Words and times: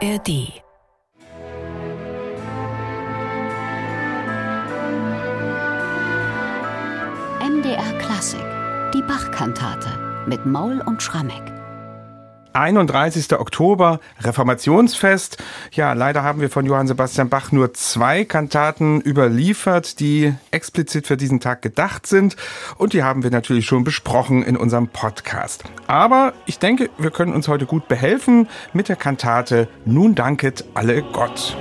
ARD 0.00 0.62
MDR 7.40 7.98
Klassik, 7.98 8.38
die 8.94 9.02
Bachkantate 9.02 10.24
mit 10.28 10.46
Maul 10.46 10.80
und 10.86 11.02
Schrammeck. 11.02 11.57
31. 12.58 13.32
Oktober, 13.38 14.00
Reformationsfest. 14.20 15.38
Ja, 15.72 15.92
leider 15.92 16.22
haben 16.22 16.40
wir 16.40 16.50
von 16.50 16.66
Johann 16.66 16.86
Sebastian 16.86 17.28
Bach 17.28 17.52
nur 17.52 17.72
zwei 17.74 18.24
Kantaten 18.24 19.00
überliefert, 19.00 20.00
die 20.00 20.34
explizit 20.50 21.06
für 21.06 21.16
diesen 21.16 21.40
Tag 21.40 21.62
gedacht 21.62 22.06
sind. 22.06 22.36
Und 22.76 22.92
die 22.92 23.02
haben 23.02 23.22
wir 23.22 23.30
natürlich 23.30 23.66
schon 23.66 23.84
besprochen 23.84 24.42
in 24.42 24.56
unserem 24.56 24.88
Podcast. 24.88 25.64
Aber 25.86 26.32
ich 26.46 26.58
denke, 26.58 26.90
wir 26.98 27.10
können 27.10 27.32
uns 27.32 27.48
heute 27.48 27.66
gut 27.66 27.88
behelfen 27.88 28.48
mit 28.72 28.88
der 28.88 28.96
Kantate 28.96 29.68
Nun 29.84 30.14
danket 30.14 30.64
alle 30.74 31.02
Gott. 31.02 31.56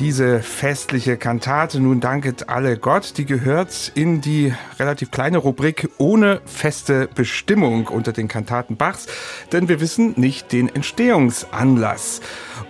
Diese 0.00 0.40
festliche 0.40 1.18
Kantate, 1.18 1.78
nun 1.78 2.00
danket 2.00 2.48
alle 2.48 2.78
Gott, 2.78 3.18
die 3.18 3.26
gehört 3.26 3.92
in 3.94 4.22
die 4.22 4.54
relativ 4.78 5.10
kleine 5.10 5.36
Rubrik 5.36 5.90
ohne 5.98 6.40
feste 6.46 7.06
Bestimmung 7.14 7.86
unter 7.88 8.12
den 8.12 8.26
Kantaten 8.26 8.78
Bachs, 8.78 9.08
denn 9.52 9.68
wir 9.68 9.78
wissen 9.78 10.14
nicht 10.16 10.52
den 10.52 10.74
Entstehungsanlass. 10.74 12.22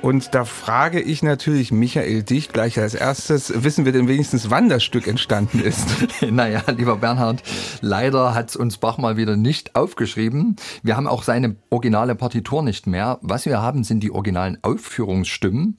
Und 0.03 0.35
da 0.35 0.45
frage 0.45 1.01
ich 1.01 1.23
natürlich 1.23 1.71
Michael 1.71 2.25
dich 2.25 2.49
gleich 2.49 2.81
als 2.81 2.95
erstes, 2.95 3.63
wissen 3.63 3.85
wir 3.85 3.93
denn 3.93 4.09
wenigstens, 4.09 4.51
wann 4.51 4.69
das 4.69 4.83
Stück 4.83 5.07
entstanden 5.07 5.61
ist? 5.61 5.87
naja, 6.33 6.65
lieber 6.77 6.97
Bernhard, 6.97 7.45
leider 7.81 8.35
hat 8.35 8.51
es 8.51 8.57
uns 8.57 8.79
Bach 8.79 8.99
mal 8.99 9.17
wieder 9.17 9.37
nicht 9.37 9.77
aufgeschrieben. 9.77 10.57
Wir 10.83 10.97
haben 10.97 11.07
auch 11.07 11.23
seine 11.23 11.55
originale 11.71 12.17
Partitur 12.17 12.65
nicht 12.65 12.89
mehr. 12.89 13.21
Was 13.23 13.47
wir 13.47 13.63
haben, 13.63 13.85
sind 13.85 14.01
die 14.01 14.11
originalen 14.11 14.59
Aufführungsstimmen. 14.63 15.79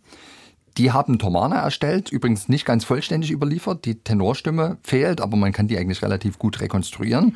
Die 0.77 0.91
haben 0.91 1.19
Tomana 1.19 1.58
erstellt, 1.58 2.11
übrigens 2.11 2.47
nicht 2.47 2.66
ganz 2.66 2.86
vollständig 2.86 3.31
überliefert. 3.31 3.86
Die 3.86 3.95
Tenorstimme 3.95 4.77
fehlt, 4.83 5.22
aber 5.22 5.38
man 5.38 5.52
kann 5.52 5.67
die 5.67 5.77
eigentlich 5.77 6.02
relativ 6.02 6.39
gut 6.39 6.61
rekonstruieren. 6.61 7.36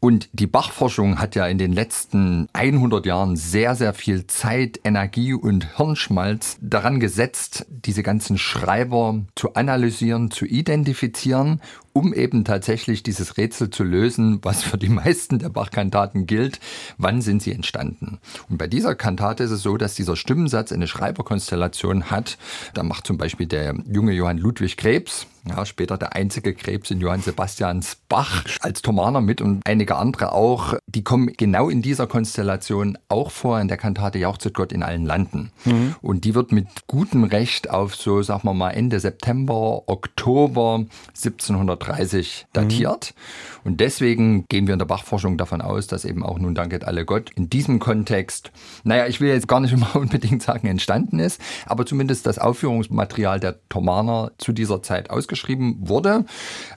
Und 0.00 0.30
die 0.32 0.46
Bachforschung 0.46 1.18
hat 1.18 1.34
ja 1.34 1.46
in 1.46 1.58
den 1.58 1.74
letzten 1.74 2.48
100 2.54 3.04
Jahren 3.04 3.36
sehr, 3.36 3.74
sehr 3.74 3.92
viel 3.92 4.26
Zeit, 4.26 4.80
Energie 4.82 5.34
und 5.34 5.76
Hirnschmalz 5.76 6.56
daran 6.62 7.00
gesetzt, 7.00 7.66
diese 7.68 8.02
ganzen 8.02 8.38
Schreiber 8.38 9.20
zu 9.34 9.54
analysieren, 9.54 10.30
zu 10.30 10.46
identifizieren, 10.46 11.60
um 11.92 12.14
eben 12.14 12.44
tatsächlich 12.44 13.02
dieses 13.02 13.36
Rätsel 13.36 13.70
zu 13.70 13.84
lösen, 13.84 14.38
was 14.42 14.62
für 14.62 14.78
die 14.78 14.88
meisten 14.88 15.38
der 15.38 15.48
Bach-Kantaten 15.48 16.26
gilt. 16.26 16.60
Wann 16.98 17.20
sind 17.20 17.42
sie 17.42 17.52
entstanden? 17.52 18.18
Und 18.48 18.58
bei 18.58 18.66
dieser 18.66 18.94
Kantate 18.94 19.44
ist 19.44 19.50
es 19.50 19.62
so, 19.62 19.76
dass 19.76 19.94
dieser 19.94 20.16
Stimmensatz 20.16 20.72
eine 20.72 20.86
Schreiberkonstellation 20.86 22.10
hat. 22.10 22.38
Da 22.74 22.82
macht 22.82 23.06
zum 23.06 23.18
Beispiel 23.18 23.46
der 23.46 23.74
junge 23.90 24.12
Johann 24.12 24.38
Ludwig 24.38 24.76
Krebs, 24.76 25.26
ja, 25.48 25.64
später 25.64 25.96
der 25.98 26.14
einzige 26.14 26.54
Krebs 26.54 26.90
in 26.90 27.00
Johann 27.00 27.22
Sebastians 27.22 27.96
Bach 28.08 28.44
als 28.60 28.82
Thomaner 28.82 29.20
mit 29.20 29.40
und 29.40 29.62
einige 29.64 29.96
andere 29.96 30.32
auch. 30.32 30.74
Die 30.86 31.02
kommen 31.02 31.32
genau 31.36 31.68
in 31.68 31.82
dieser 31.82 32.06
Konstellation 32.06 32.98
auch 33.08 33.30
vor 33.30 33.60
in 33.60 33.68
der 33.68 33.76
Kantate 33.76 34.18
Jauchzet 34.18 34.54
Gott 34.54 34.72
in 34.72 34.82
allen 34.82 35.06
Landen. 35.06 35.50
Mhm. 35.64 35.94
Und 36.02 36.24
die 36.24 36.34
wird 36.34 36.52
mit 36.52 36.66
gutem 36.86 37.24
Recht 37.24 37.70
auf 37.70 37.94
so, 37.94 38.22
sagen 38.22 38.44
wir 38.44 38.54
mal, 38.54 38.70
Ende 38.70 39.00
September, 39.00 39.82
Oktober 39.86 40.84
1730 41.08 42.46
datiert. 42.52 43.14
Mhm. 43.14 43.70
Und 43.70 43.80
deswegen 43.80 44.46
gehen 44.48 44.66
wir 44.66 44.72
in 44.74 44.78
der 44.78 44.86
Bachforschung 44.86 45.36
davon 45.36 45.60
aus, 45.60 45.86
dass 45.86 46.04
eben 46.04 46.24
auch 46.24 46.38
nun 46.38 46.54
danket 46.54 46.84
alle 46.84 47.04
Gott 47.04 47.30
in 47.30 47.50
diesem 47.50 47.78
Kontext, 47.78 48.50
naja, 48.84 49.06
ich 49.06 49.20
will 49.20 49.28
jetzt 49.28 49.48
gar 49.48 49.60
nicht 49.60 49.72
immer 49.80 49.96
unbedingt 49.96 50.42
sagen, 50.42 50.66
entstanden 50.66 51.18
ist, 51.18 51.40
aber 51.66 51.86
zumindest 51.86 52.26
das 52.26 52.38
Aufführungsmaterial 52.38 53.40
der 53.40 53.56
Thomaner 53.68 54.32
zu 54.38 54.52
dieser 54.52 54.82
Zeit 54.82 55.10
ausgeschrieben 55.30 55.76
wurde. 55.80 56.24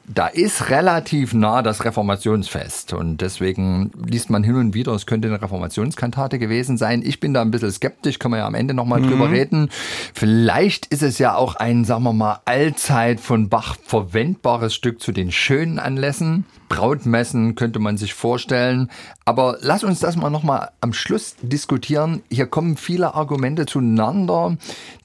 Da 0.05 0.27
ist 0.27 0.69
relativ 0.69 1.33
nah 1.33 1.61
das 1.61 1.85
Reformationsfest 1.85 2.93
und 2.93 3.21
deswegen 3.21 3.91
liest 4.05 4.29
man 4.29 4.43
hin 4.43 4.55
und 4.55 4.73
wieder, 4.73 4.93
es 4.93 5.05
könnte 5.05 5.27
eine 5.27 5.41
Reformationskantate 5.41 6.39
gewesen 6.39 6.77
sein. 6.77 7.01
Ich 7.05 7.19
bin 7.19 7.33
da 7.33 7.41
ein 7.41 7.51
bisschen 7.51 7.71
skeptisch, 7.71 8.19
können 8.19 8.33
wir 8.33 8.39
ja 8.39 8.47
am 8.47 8.55
Ende 8.55 8.73
nochmal 8.73 9.01
mhm. 9.01 9.09
drüber 9.09 9.31
reden. 9.31 9.69
Vielleicht 10.13 10.87
ist 10.87 11.03
es 11.03 11.19
ja 11.19 11.35
auch 11.35 11.55
ein, 11.55 11.85
sagen 11.85 12.03
wir 12.03 12.13
mal, 12.13 12.41
allzeit 12.45 13.19
von 13.19 13.49
Bach 13.49 13.77
verwendbares 13.83 14.75
Stück 14.75 15.01
zu 15.01 15.11
den 15.11 15.31
schönen 15.31 15.79
Anlässen. 15.79 16.45
Brautmessen 16.69 17.55
könnte 17.55 17.79
man 17.79 17.97
sich 17.97 18.13
vorstellen. 18.13 18.89
Aber 19.25 19.57
lass 19.61 19.83
uns 19.83 19.99
das 19.99 20.15
mal 20.15 20.29
nochmal 20.29 20.71
am 20.81 20.91
Schluss 20.91 21.35
diskutieren. 21.41 22.23
Hier 22.29 22.47
kommen 22.47 22.77
viele 22.77 23.13
Argumente 23.13 23.65
zueinander, 23.65 24.57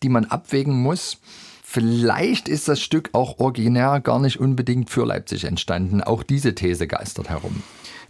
die 0.03 0.09
man 0.09 0.25
abwägen 0.25 0.83
muss. 0.83 1.19
Vielleicht 1.71 2.49
ist 2.49 2.67
das 2.67 2.81
Stück 2.81 3.11
auch 3.13 3.41
originär 3.41 4.01
gar 4.01 4.19
nicht 4.21 4.41
unbedingt 4.41 4.89
für 4.89 5.05
Leipzig 5.05 5.45
entstanden. 5.45 6.03
Auch 6.03 6.23
diese 6.23 6.55
These 6.55 6.87
geistert 6.87 7.29
herum. 7.29 7.63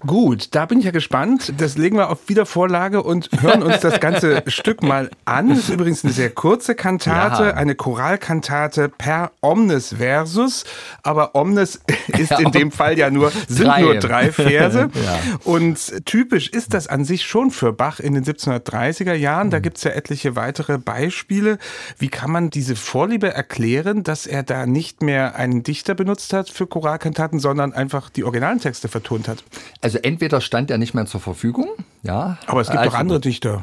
Gut, 0.06 0.54
da 0.54 0.64
bin 0.66 0.78
ich 0.78 0.84
ja 0.84 0.92
gespannt. 0.92 1.52
Das 1.58 1.76
legen 1.76 1.96
wir 1.96 2.08
auf 2.10 2.28
Wiedervorlage 2.28 3.02
und 3.02 3.28
hören 3.40 3.64
uns 3.64 3.80
das 3.80 3.98
ganze 3.98 4.44
Stück 4.46 4.80
mal 4.80 5.10
an. 5.24 5.48
Das 5.48 5.58
ist 5.58 5.70
übrigens 5.70 6.04
eine 6.04 6.12
sehr 6.12 6.30
kurze 6.30 6.76
Kantate, 6.76 7.44
ja. 7.44 7.54
eine 7.54 7.74
Choralkantate 7.74 8.88
per 8.88 9.32
Omnes 9.40 9.96
Versus. 9.98 10.64
Aber 11.02 11.34
Omnes 11.34 11.80
ist 12.16 12.30
in 12.38 12.52
dem 12.52 12.70
Fall 12.70 12.96
ja 12.96 13.10
nur, 13.10 13.32
sind 13.48 13.66
drei. 13.66 13.80
nur 13.80 13.96
drei 13.96 14.30
Verse. 14.30 14.78
ja. 15.04 15.18
Und 15.42 16.04
typisch 16.04 16.48
ist 16.48 16.74
das 16.74 16.86
an 16.86 17.04
sich 17.04 17.26
schon 17.26 17.50
für 17.50 17.72
Bach 17.72 17.98
in 17.98 18.14
den 18.14 18.24
1730er 18.24 19.14
Jahren. 19.14 19.50
Da 19.50 19.58
mhm. 19.58 19.62
gibt's 19.62 19.82
ja 19.82 19.90
etliche 19.90 20.36
weitere 20.36 20.78
Beispiele. 20.78 21.58
Wie 21.98 22.08
kann 22.08 22.30
man 22.30 22.50
diese 22.50 22.76
Vorliebe 22.76 23.34
erklären, 23.34 24.04
dass 24.04 24.28
er 24.28 24.44
da 24.44 24.64
nicht 24.64 25.02
mehr 25.02 25.34
einen 25.34 25.64
Dichter 25.64 25.96
benutzt 25.96 26.32
hat 26.32 26.50
für 26.50 26.68
Choralkantaten, 26.68 27.40
sondern 27.40 27.72
einfach 27.72 28.10
die 28.10 28.22
originalen 28.22 28.60
Texte 28.60 28.86
vertont 28.86 29.26
hat? 29.26 29.42
Also 29.88 30.00
entweder 30.00 30.42
stand 30.42 30.70
er 30.70 30.76
nicht 30.76 30.92
mehr 30.92 31.06
zur 31.06 31.18
Verfügung, 31.18 31.70
ja. 32.02 32.36
Aber 32.44 32.60
es 32.60 32.68
gibt 32.68 32.78
also, 32.78 32.90
doch 32.90 32.98
andere 32.98 33.20
Dichter. 33.20 33.62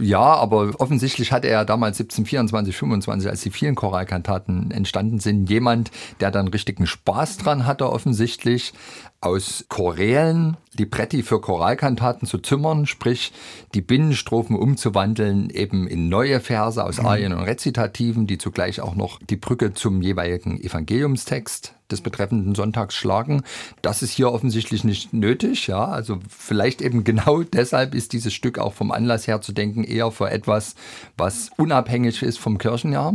Ja, 0.00 0.18
aber 0.18 0.72
offensichtlich 0.80 1.30
hatte 1.30 1.46
er 1.46 1.64
damals 1.64 2.00
1724, 2.00 2.76
25, 2.76 3.30
als 3.30 3.42
die 3.42 3.52
vielen 3.52 3.76
Choralkantaten 3.76 4.72
entstanden 4.72 5.20
sind, 5.20 5.48
jemand, 5.48 5.92
der 6.18 6.32
dann 6.32 6.48
richtigen 6.48 6.88
Spaß 6.88 7.36
dran 7.36 7.64
hatte, 7.64 7.88
offensichtlich 7.92 8.72
aus 9.20 9.66
Chorälen 9.68 10.56
Libretti 10.76 11.22
für 11.22 11.40
Choralkantaten 11.40 12.26
zu 12.26 12.38
zimmern, 12.38 12.86
sprich 12.86 13.32
die 13.72 13.82
Binnenstrophen 13.82 14.56
umzuwandeln 14.56 15.48
eben 15.50 15.86
in 15.86 16.08
neue 16.08 16.40
Verse 16.40 16.82
aus 16.82 16.98
mhm. 16.98 17.06
Arien 17.06 17.32
und 17.32 17.44
Rezitativen, 17.44 18.26
die 18.26 18.38
zugleich 18.38 18.80
auch 18.80 18.96
noch 18.96 19.20
die 19.22 19.36
Brücke 19.36 19.74
zum 19.74 20.02
jeweiligen 20.02 20.60
Evangeliumstext 20.60 21.75
des 21.90 22.00
betreffenden 22.00 22.54
Sonntags 22.54 22.94
schlagen. 22.94 23.42
Das 23.82 24.02
ist 24.02 24.12
hier 24.12 24.32
offensichtlich 24.32 24.84
nicht 24.84 25.12
nötig, 25.12 25.66
ja. 25.66 25.84
Also 25.84 26.18
vielleicht 26.28 26.82
eben 26.82 27.04
genau 27.04 27.42
deshalb 27.52 27.94
ist 27.94 28.12
dieses 28.12 28.34
Stück 28.34 28.58
auch 28.58 28.74
vom 28.74 28.90
Anlass 28.90 29.26
her 29.26 29.40
zu 29.40 29.52
denken 29.52 29.84
eher 29.84 30.10
für 30.10 30.30
etwas, 30.30 30.74
was 31.16 31.50
unabhängig 31.56 32.22
ist 32.22 32.38
vom 32.38 32.58
Kirchenjahr. 32.58 33.14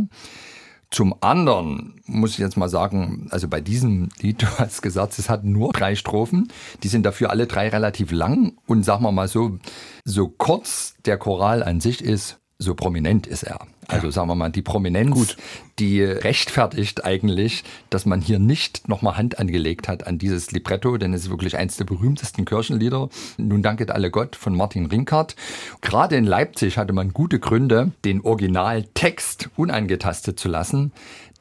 Zum 0.92 1.14
anderen 1.22 2.02
muss 2.04 2.32
ich 2.32 2.38
jetzt 2.38 2.58
mal 2.58 2.68
sagen, 2.68 3.26
also 3.30 3.48
bei 3.48 3.62
diesem 3.62 4.10
Lied, 4.20 4.42
du 4.42 4.46
hast 4.58 4.82
gesagt, 4.82 5.18
es 5.18 5.30
hat 5.30 5.42
nur 5.42 5.72
drei 5.72 5.94
Strophen. 5.96 6.48
Die 6.82 6.88
sind 6.88 7.04
dafür 7.04 7.30
alle 7.30 7.46
drei 7.46 7.68
relativ 7.70 8.12
lang 8.12 8.52
und 8.66 8.84
sagen 8.84 9.02
wir 9.02 9.12
mal 9.12 9.28
so, 9.28 9.58
so 10.04 10.28
kurz 10.28 10.94
der 11.06 11.16
Choral 11.16 11.62
an 11.62 11.80
sich 11.80 12.04
ist, 12.04 12.38
so 12.58 12.74
prominent 12.74 13.26
ist 13.26 13.42
er. 13.42 13.66
Also 13.92 14.10
sagen 14.10 14.28
wir 14.28 14.34
mal, 14.34 14.50
die 14.50 14.62
Prominenz, 14.62 15.10
Gut. 15.10 15.36
die 15.78 16.02
rechtfertigt 16.02 17.04
eigentlich, 17.04 17.62
dass 17.90 18.06
man 18.06 18.20
hier 18.20 18.38
nicht 18.38 18.88
nochmal 18.88 19.16
Hand 19.16 19.38
angelegt 19.38 19.86
hat 19.86 20.06
an 20.06 20.18
dieses 20.18 20.50
Libretto, 20.50 20.96
denn 20.96 21.12
es 21.12 21.24
ist 21.24 21.30
wirklich 21.30 21.56
eines 21.58 21.76
der 21.76 21.84
berühmtesten 21.84 22.44
Kirchenlieder. 22.44 23.10
Nun 23.36 23.62
danket 23.62 23.90
alle 23.90 24.10
Gott 24.10 24.34
von 24.34 24.56
Martin 24.56 24.86
Rinkart. 24.86 25.36
Gerade 25.82 26.16
in 26.16 26.24
Leipzig 26.24 26.78
hatte 26.78 26.92
man 26.92 27.12
gute 27.12 27.38
Gründe, 27.38 27.92
den 28.04 28.22
Originaltext 28.22 29.50
unangetastet 29.56 30.40
zu 30.40 30.48
lassen. 30.48 30.92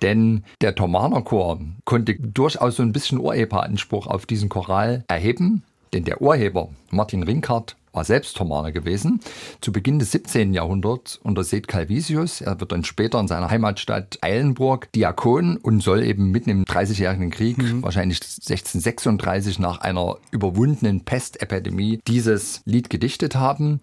Denn 0.01 0.44
der 0.62 0.75
Thomaner 0.75 1.21
Chor 1.21 1.59
konnte 1.86 2.15
durchaus 2.15 2.75
so 2.75 2.83
ein 2.83 2.92
bisschen 2.92 3.19
Urheberanspruch 3.19 4.07
auf 4.07 4.25
diesen 4.25 4.50
Choral 4.50 5.06
erheben. 5.07 5.63
Denn 5.94 6.06
der 6.06 6.21
Urheber, 6.21 6.69
Martin 6.89 7.24
Rinkart, 7.24 7.75
war 7.93 8.03
selbst 8.03 8.38
Thomaner 8.38 8.71
gewesen. 8.71 9.19
Zu 9.59 9.71
Beginn 9.71 9.99
des 9.99 10.11
17. 10.11 10.53
Jahrhunderts 10.53 11.17
unter 11.17 11.43
Seth 11.43 11.67
Calvisius. 11.67 12.41
Er 12.41 12.59
wird 12.59 12.71
dann 12.71 12.83
später 12.83 13.19
in 13.19 13.27
seiner 13.27 13.49
Heimatstadt 13.49 14.17
Eilenburg 14.21 14.91
Diakon 14.93 15.57
und 15.57 15.81
soll 15.81 16.03
eben 16.03 16.31
mitten 16.31 16.49
im 16.49 16.65
30-jährigen 16.65 17.31
Krieg, 17.31 17.57
mhm. 17.57 17.83
wahrscheinlich 17.83 18.19
1636 18.21 19.59
nach 19.59 19.81
einer 19.81 20.17
überwundenen 20.31 21.01
Pestepidemie, 21.01 21.99
dieses 22.07 22.61
Lied 22.65 22.89
gedichtet 22.89 23.35
haben. 23.35 23.81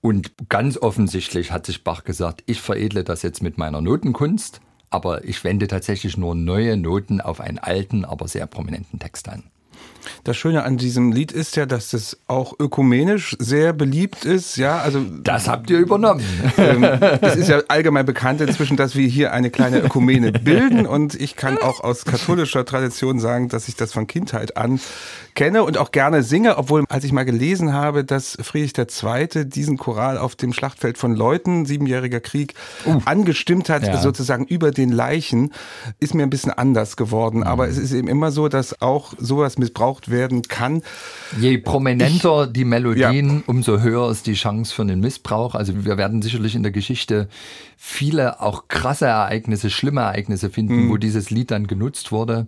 Und 0.00 0.32
ganz 0.48 0.76
offensichtlich 0.78 1.50
hat 1.50 1.66
sich 1.66 1.82
Bach 1.82 2.04
gesagt, 2.04 2.44
ich 2.46 2.60
veredle 2.60 3.02
das 3.02 3.22
jetzt 3.22 3.42
mit 3.42 3.58
meiner 3.58 3.80
Notenkunst, 3.80 4.60
aber 4.90 5.24
ich 5.24 5.42
wende 5.42 5.66
tatsächlich 5.66 6.16
nur 6.16 6.34
neue 6.34 6.76
Noten 6.76 7.20
auf 7.20 7.40
einen 7.40 7.58
alten, 7.58 8.04
aber 8.04 8.28
sehr 8.28 8.46
prominenten 8.46 8.98
Text 8.98 9.28
an. 9.28 9.44
Das 10.24 10.36
Schöne 10.36 10.64
an 10.64 10.76
diesem 10.76 11.12
Lied 11.12 11.32
ist 11.32 11.56
ja, 11.56 11.66
dass 11.66 11.92
es 11.92 12.18
auch 12.26 12.54
ökumenisch 12.58 13.36
sehr 13.38 13.72
beliebt 13.72 14.24
ist. 14.24 14.56
Ja, 14.56 14.78
also 14.78 15.00
das 15.22 15.48
habt 15.48 15.70
ihr 15.70 15.78
übernommen. 15.78 16.24
Ähm, 16.58 16.84
es 17.20 17.36
ist 17.36 17.48
ja 17.48 17.60
allgemein 17.68 18.06
bekannt 18.06 18.40
inzwischen, 18.40 18.76
dass 18.76 18.96
wir 18.96 19.06
hier 19.06 19.32
eine 19.32 19.50
kleine 19.50 19.80
Ökumene 19.80 20.32
bilden 20.32 20.86
und 20.86 21.14
ich 21.14 21.36
kann 21.36 21.58
auch 21.58 21.80
aus 21.80 22.04
katholischer 22.04 22.64
Tradition 22.64 23.18
sagen, 23.20 23.48
dass 23.48 23.68
ich 23.68 23.76
das 23.76 23.92
von 23.92 24.06
Kindheit 24.06 24.56
an 24.56 24.80
kenne 25.36 25.62
und 25.62 25.78
auch 25.78 25.92
gerne 25.92 26.24
singe, 26.24 26.58
obwohl 26.58 26.84
als 26.88 27.04
ich 27.04 27.12
mal 27.12 27.24
gelesen 27.24 27.72
habe, 27.72 28.04
dass 28.04 28.36
Friedrich 28.40 28.72
II. 28.76 29.44
diesen 29.44 29.76
Choral 29.76 30.18
auf 30.18 30.34
dem 30.34 30.52
Schlachtfeld 30.52 30.98
von 30.98 31.14
Leuten, 31.14 31.66
Siebenjähriger 31.66 32.20
Krieg, 32.20 32.54
uh, 32.86 33.00
angestimmt 33.04 33.68
hat, 33.68 33.86
ja. 33.86 34.00
sozusagen 34.00 34.46
über 34.46 34.72
den 34.72 34.90
Leichen, 34.90 35.52
ist 36.00 36.14
mir 36.14 36.24
ein 36.24 36.30
bisschen 36.30 36.52
anders 36.52 36.96
geworden. 36.96 37.38
Mhm. 37.38 37.46
Aber 37.46 37.68
es 37.68 37.78
ist 37.78 37.92
eben 37.92 38.08
immer 38.08 38.32
so, 38.32 38.48
dass 38.48 38.80
auch 38.82 39.12
sowas 39.18 39.58
missbraucht 39.58 39.95
werden 40.08 40.42
kann. 40.42 40.82
Je 41.40 41.58
prominenter 41.58 42.44
ich, 42.44 42.52
die 42.52 42.64
Melodien, 42.64 43.38
ja. 43.38 43.42
umso 43.46 43.80
höher 43.80 44.10
ist 44.10 44.26
die 44.26 44.34
Chance 44.34 44.74
für 44.74 44.82
einen 44.82 45.00
Missbrauch. 45.00 45.54
Also 45.54 45.84
wir 45.84 45.96
werden 45.96 46.22
sicherlich 46.22 46.54
in 46.54 46.62
der 46.62 46.72
Geschichte 46.72 47.28
viele 47.76 48.40
auch 48.40 48.68
krasse 48.68 49.06
Ereignisse, 49.06 49.70
schlimme 49.70 50.02
Ereignisse 50.02 50.50
finden, 50.50 50.86
mhm. 50.86 50.90
wo 50.90 50.96
dieses 50.96 51.30
Lied 51.30 51.50
dann 51.50 51.66
genutzt 51.66 52.12
wurde. 52.12 52.46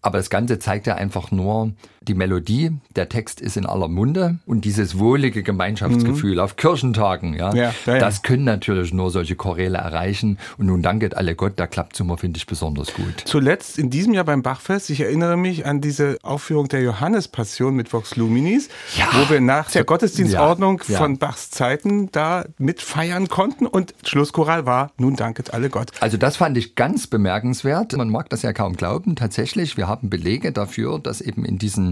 Aber 0.00 0.18
das 0.18 0.30
Ganze 0.30 0.58
zeigt 0.58 0.86
ja 0.86 0.96
einfach 0.96 1.30
nur 1.30 1.72
die 2.08 2.14
Melodie, 2.14 2.72
der 2.96 3.08
Text 3.08 3.40
ist 3.40 3.56
in 3.56 3.66
aller 3.66 3.88
Munde 3.88 4.38
und 4.46 4.64
dieses 4.64 4.98
wohlige 4.98 5.42
Gemeinschaftsgefühl 5.42 6.34
mhm. 6.34 6.40
auf 6.40 6.56
Kirchentagen, 6.56 7.34
ja, 7.34 7.54
ja, 7.54 7.72
ja, 7.86 7.98
das 7.98 8.22
können 8.22 8.44
natürlich 8.44 8.92
nur 8.92 9.10
solche 9.10 9.36
Choräle 9.36 9.78
erreichen. 9.78 10.38
Und 10.58 10.66
nun 10.66 10.82
danket 10.82 11.16
alle 11.16 11.34
Gott, 11.34 11.54
da 11.56 11.66
klappt 11.66 11.94
es 11.94 12.00
immer, 12.00 12.18
finde 12.18 12.38
ich, 12.38 12.46
besonders 12.46 12.94
gut. 12.94 13.22
Zuletzt 13.24 13.78
in 13.78 13.90
diesem 13.90 14.14
Jahr 14.14 14.24
beim 14.24 14.42
Bachfest, 14.42 14.90
ich 14.90 15.00
erinnere 15.00 15.36
mich 15.36 15.66
an 15.66 15.80
diese 15.80 16.18
Aufführung 16.22 16.68
der 16.68 16.82
Johannespassion 16.82 17.74
mit 17.74 17.92
Vox 17.92 18.16
Luminis, 18.16 18.68
ja. 18.96 19.06
wo 19.12 19.30
wir 19.30 19.40
nach 19.40 19.70
der 19.70 19.84
Gottesdienstordnung 19.84 20.80
von 20.80 21.18
Bachs 21.18 21.50
Zeiten 21.50 22.10
da 22.12 22.44
mitfeiern 22.58 23.28
konnten 23.28 23.66
und 23.66 23.94
Schlusschoral 24.04 24.66
war, 24.66 24.92
nun 24.98 25.16
danket 25.16 25.54
alle 25.54 25.70
Gott. 25.70 25.90
Also 26.00 26.16
das 26.16 26.36
fand 26.36 26.56
ich 26.56 26.74
ganz 26.74 27.06
bemerkenswert. 27.06 27.96
Man 27.96 28.10
mag 28.10 28.28
das 28.30 28.42
ja 28.42 28.52
kaum 28.52 28.76
glauben. 28.76 29.16
Tatsächlich, 29.16 29.76
wir 29.76 29.88
haben 29.88 30.10
Belege 30.10 30.52
dafür, 30.52 30.98
dass 30.98 31.20
eben 31.20 31.44
in 31.44 31.58
diesen 31.58 31.91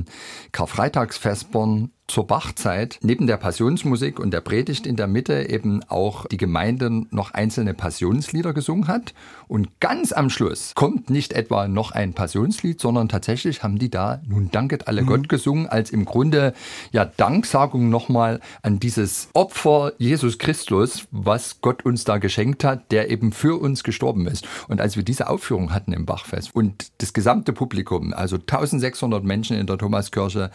Karfreitagsvespern 0.53 1.91
zur 2.11 2.27
Bachzeit 2.27 2.99
neben 3.03 3.27
der 3.27 3.37
Passionsmusik 3.37 4.19
und 4.19 4.33
der 4.33 4.41
Predigt 4.41 4.87
in 4.87 4.97
der 4.97 5.07
Mitte 5.07 5.49
eben 5.49 5.83
auch 5.89 6.27
die 6.27 6.37
Gemeinde 6.37 7.07
noch 7.11 7.33
einzelne 7.33 7.75
Passionslieder 7.75 8.53
gesungen 8.53 8.89
hat. 8.89 9.15
Und 9.49 9.81
ganz 9.81 10.13
am 10.13 10.31
Schluss 10.31 10.73
kommt 10.75 11.11
nicht 11.11 11.33
etwa 11.33 11.69
noch 11.69 11.93
ein 11.93 12.13
Passionslied, 12.13 12.81
sondern 12.81 13.09
tatsächlich 13.09 13.63
haben 13.63 13.79
die 13.79 13.91
da 13.91 14.21
Nun 14.27 14.51
danket 14.51 14.89
alle 14.89 15.03
mhm. 15.03 15.07
Gott 15.07 15.29
gesungen, 15.29 15.67
als 15.67 15.91
im 15.91 16.05
Grunde 16.05 16.55
ja 16.93 17.05
Danksagung 17.05 17.91
nochmal 17.91 18.41
an 18.63 18.79
dieses 18.79 19.29
Opfer 19.33 19.93
Jesus 19.99 20.39
Christus, 20.39 21.07
was 21.11 21.61
Gott 21.61 21.85
uns 21.85 22.05
da 22.05 22.19
geschenkt 22.19 22.65
hat, 22.65 22.93
der 22.93 23.11
eben 23.11 23.33
für 23.33 23.61
uns 23.61 23.85
gestorben 23.85 24.27
ist. 24.27 24.47
Und 24.69 24.81
als 24.81 24.97
wir 24.97 25.03
diese 25.03 25.29
Aufführung 25.29 25.73
hatten 25.73 25.93
im 25.93 26.07
Bachfest 26.07 26.55
und 26.55 26.93
das 26.99 27.13
gesamte 27.13 27.53
Publikum, 27.53 28.13
also 28.13 28.37
1600 28.37 29.25
Menschen 29.25 29.57
in 29.57 29.67
der 29.67 29.79
Thomaskirche, 29.79 30.51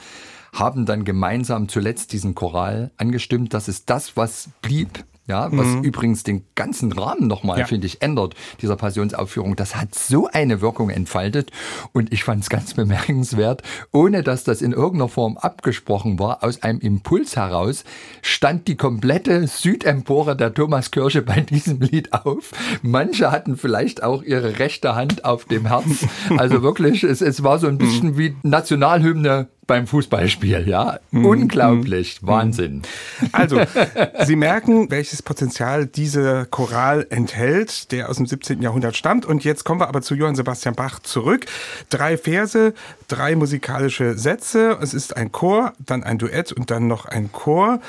haben 0.56 0.86
dann 0.86 1.06
gemeinsam 1.06 1.70
zuletzt 1.70 2.14
diesen 2.14 2.34
Choral 2.34 2.92
angestimmt. 2.98 3.54
Das 3.54 3.68
ist 3.68 3.90
das, 3.90 4.18
was 4.18 4.50
blieb 4.62 5.06
ja, 5.28 5.50
was 5.52 5.66
mhm. 5.68 5.82
übrigens 5.82 6.24
den 6.24 6.46
ganzen 6.54 6.92
Rahmen 6.92 7.28
nochmal, 7.28 7.58
ja. 7.58 7.66
finde 7.66 7.88
ich, 7.88 8.04
ändert, 8.04 8.36
dieser 8.62 8.76
Passionsaufführung. 8.76 9.56
Das 9.56 9.76
hat 9.76 9.96
so 9.96 10.28
eine 10.28 10.62
Wirkung 10.62 10.92
entfaltet 10.92 11.52
und 11.94 12.14
ich 12.14 12.24
fand 12.24 12.44
es 12.44 12.50
ganz 12.50 12.76
bemerkenswert, 12.76 13.64
ohne 13.92 14.22
dass 14.22 14.44
das 14.44 14.62
in 14.62 14.72
irgendeiner 14.72 15.10
Form 15.10 15.38
abgesprochen 15.38 16.20
war, 16.20 16.44
aus 16.44 16.62
einem 16.62 16.80
Impuls 16.80 17.36
heraus 17.36 17.86
stand 18.22 18.68
die 18.68 18.78
komplette 18.78 19.48
Südempore 19.48 20.36
der 20.36 20.54
Thomaskirche 20.54 21.24
bei 21.24 21.42
diesem 21.42 21.80
Lied 21.80 22.14
auf. 22.14 22.52
Manche 22.84 23.32
hatten 23.32 23.58
vielleicht 23.58 24.04
auch 24.04 24.22
ihre 24.22 24.60
rechte 24.60 24.94
Hand 24.94 25.26
auf 25.26 25.46
dem 25.46 25.66
Herz. 25.66 26.06
Also 26.38 26.62
wirklich, 26.62 27.04
es, 27.04 27.22
es 27.22 27.44
war 27.44 27.58
so 27.58 27.68
ein 27.68 27.78
bisschen 27.78 28.10
mhm. 28.12 28.18
wie 28.18 28.36
Nationalhymne 28.44 29.48
beim 29.68 29.88
Fußballspiel, 29.88 30.68
ja. 30.68 31.00
Mhm. 31.12 31.26
Unglaublich, 31.26 32.22
mhm. 32.22 32.28
Wahnsinn. 32.28 32.82
Also, 33.32 33.62
Sie 34.26 34.36
merken, 34.36 34.92
welches 34.92 35.22
Potenzial 35.22 35.86
dieser 35.86 36.46
Choral 36.46 37.08
enthält, 37.10 37.92
der 37.92 38.10
aus 38.10 38.18
dem 38.18 38.26
17. 38.26 38.62
Jahrhundert 38.62 38.96
stammt. 38.96 39.26
Und 39.26 39.44
jetzt 39.44 39.64
kommen 39.64 39.82
wir 39.82 39.88
aber 39.88 40.02
zu 40.02 40.16
Johann 40.16 40.36
Sebastian 40.36 40.76
Bach 40.76 41.00
zurück. 41.00 41.46
Drei 41.90 42.18
Verse, 42.18 42.74
drei 43.08 43.36
musikalische 43.36 44.18
Sätze. 44.18 44.78
Es 44.82 44.94
ist 44.94 45.18
ein 45.18 45.32
Chor, 45.32 45.74
dann 45.80 46.04
ein 46.04 46.18
Duett 46.18 46.52
und 46.52 46.72
dann 46.72 46.88
noch 46.88 47.06
ein 47.06 47.32
Chor. 47.32 47.80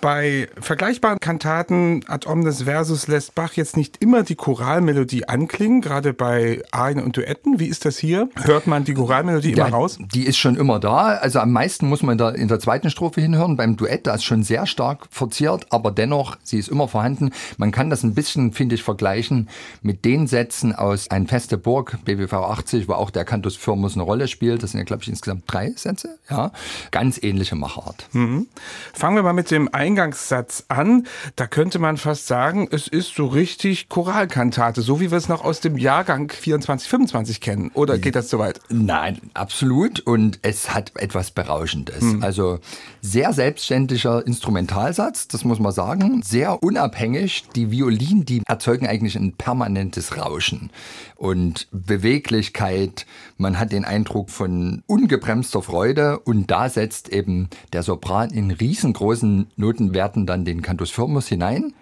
Bei 0.00 0.48
vergleichbaren 0.60 1.18
Kantaten 1.20 2.04
ad 2.06 2.28
omnes 2.28 2.62
versus 2.62 3.08
lässt 3.08 3.34
Bach 3.34 3.54
jetzt 3.54 3.76
nicht 3.76 3.96
immer 4.02 4.22
die 4.22 4.34
Choralmelodie 4.34 5.26
anklingen, 5.26 5.80
gerade 5.80 6.12
bei 6.12 6.62
Arien 6.70 7.02
und 7.02 7.16
Duetten. 7.16 7.58
Wie 7.58 7.66
ist 7.66 7.86
das 7.86 7.96
hier? 7.96 8.28
Hört 8.42 8.66
man 8.66 8.84
die 8.84 8.92
Choralmelodie 8.92 9.52
ja, 9.52 9.66
immer 9.66 9.76
raus? 9.76 9.98
Die 10.12 10.26
ist 10.26 10.36
schon 10.36 10.56
immer 10.56 10.78
da. 10.80 11.16
Also 11.16 11.40
am 11.40 11.50
meisten 11.50 11.88
muss 11.88 12.02
man 12.02 12.18
da 12.18 12.30
in 12.30 12.48
der 12.48 12.60
zweiten 12.60 12.90
Strophe 12.90 13.22
hinhören. 13.22 13.56
Beim 13.56 13.76
Duett, 13.76 14.06
da 14.06 14.14
ist 14.14 14.24
schon 14.24 14.42
sehr 14.42 14.66
stark 14.66 15.06
verziert, 15.10 15.66
aber 15.70 15.90
dennoch, 15.90 16.36
sie 16.42 16.58
ist 16.58 16.68
immer 16.68 16.88
vorhanden. 16.88 17.30
Man 17.56 17.72
kann 17.72 17.88
das 17.88 18.02
ein 18.02 18.14
bisschen, 18.14 18.52
finde 18.52 18.74
ich, 18.74 18.82
vergleichen 18.82 19.48
mit 19.80 20.04
den 20.04 20.26
Sätzen 20.26 20.74
aus 20.74 21.10
Ein 21.10 21.26
feste 21.26 21.56
Burg, 21.56 21.98
BWV 22.04 22.34
80, 22.34 22.86
wo 22.88 22.92
auch 22.92 23.10
der 23.10 23.24
Cantus 23.24 23.56
Firmus 23.56 23.94
eine 23.94 24.02
Rolle 24.02 24.28
spielt. 24.28 24.62
Das 24.62 24.72
sind 24.72 24.78
ja, 24.78 24.84
glaube 24.84 25.02
ich, 25.02 25.08
insgesamt 25.08 25.44
drei 25.46 25.72
Sätze. 25.74 26.18
Ja, 26.28 26.52
ganz 26.90 27.18
ähnliche 27.22 27.56
Machart. 27.56 28.08
Mhm. 28.12 28.46
Fangen 28.92 29.16
wir 29.16 29.22
mal 29.22 29.32
mit 29.32 29.50
dem 29.50 29.72
Eingang 29.72 29.85
Eingangssatz 29.86 30.64
an. 30.66 31.06
Da 31.36 31.46
könnte 31.46 31.78
man 31.78 31.96
fast 31.96 32.26
sagen, 32.26 32.66
es 32.72 32.88
ist 32.88 33.14
so 33.14 33.26
richtig 33.26 33.88
Choralkantate, 33.88 34.82
so 34.82 35.00
wie 35.00 35.12
wir 35.12 35.18
es 35.18 35.28
noch 35.28 35.44
aus 35.44 35.60
dem 35.60 35.78
Jahrgang 35.78 36.30
24, 36.30 36.88
25 36.88 37.40
kennen. 37.40 37.70
Oder 37.72 37.98
geht 37.98 38.16
das 38.16 38.26
zu 38.26 38.40
weit? 38.40 38.60
Nein, 38.68 39.20
absolut. 39.34 40.00
Und 40.00 40.40
es 40.42 40.74
hat 40.74 40.92
etwas 40.96 41.30
Berauschendes. 41.30 42.00
Hm. 42.00 42.22
Also 42.22 42.58
sehr 43.00 43.32
selbstständiger 43.32 44.26
Instrumentalsatz, 44.26 45.28
das 45.28 45.44
muss 45.44 45.60
man 45.60 45.70
sagen. 45.70 46.22
Sehr 46.24 46.60
unabhängig. 46.62 47.44
Die 47.54 47.70
Violinen, 47.70 48.24
die 48.24 48.42
erzeugen 48.46 48.88
eigentlich 48.88 49.14
ein 49.14 49.34
permanentes 49.34 50.16
Rauschen 50.16 50.70
und 51.14 51.68
Beweglichkeit. 51.70 53.06
Man 53.38 53.58
hat 53.58 53.70
den 53.70 53.84
Eindruck 53.84 54.30
von 54.30 54.82
ungebremster 54.86 55.62
Freude 55.62 56.18
und 56.18 56.50
da 56.50 56.68
setzt 56.68 57.08
eben 57.08 57.48
der 57.72 57.84
Sopran 57.84 58.30
in 58.30 58.50
riesengroßen 58.50 59.46
Notenwerten 59.76 60.26
dann 60.26 60.44
den 60.44 60.62
Cantus 60.62 60.90
firmus 60.90 61.28
hinein 61.28 61.72